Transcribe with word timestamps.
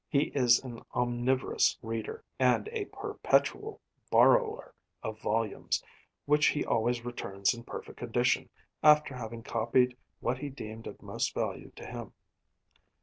He 0.09 0.31
is 0.33 0.59
an 0.63 0.81
omnivorous 0.95 1.77
reader, 1.83 2.25
and 2.39 2.67
a 2.69 2.85
perpetual 2.85 3.79
borrower 4.09 4.73
of 5.03 5.21
volumes, 5.21 5.83
which 6.25 6.47
he 6.47 6.65
always 6.65 7.05
returns 7.05 7.53
in 7.53 7.65
perfect 7.65 7.99
condition 7.99 8.49
after 8.81 9.13
having 9.15 9.43
copied 9.43 9.95
what 10.19 10.39
he 10.39 10.49
deemed 10.49 10.87
of 10.87 11.03
most 11.03 11.35
value 11.35 11.69
to 11.75 11.85
him. 11.85 12.13